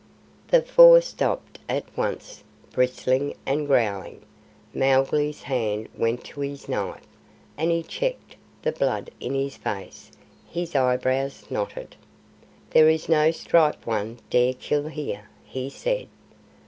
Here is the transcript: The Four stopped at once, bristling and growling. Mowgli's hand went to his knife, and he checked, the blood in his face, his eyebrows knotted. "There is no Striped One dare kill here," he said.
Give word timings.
The 0.47 0.63
Four 0.63 0.99
stopped 1.01 1.59
at 1.69 1.83
once, 1.95 2.43
bristling 2.71 3.35
and 3.45 3.67
growling. 3.67 4.23
Mowgli's 4.73 5.43
hand 5.43 5.89
went 5.95 6.23
to 6.23 6.39
his 6.41 6.67
knife, 6.67 7.05
and 7.55 7.69
he 7.69 7.83
checked, 7.83 8.35
the 8.63 8.71
blood 8.71 9.11
in 9.19 9.35
his 9.35 9.57
face, 9.57 10.09
his 10.49 10.75
eyebrows 10.75 11.43
knotted. 11.51 11.95
"There 12.71 12.89
is 12.89 13.09
no 13.09 13.29
Striped 13.29 13.85
One 13.85 14.17
dare 14.31 14.55
kill 14.55 14.87
here," 14.87 15.29
he 15.45 15.69
said. 15.69 16.07